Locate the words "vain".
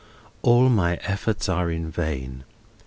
1.67-2.43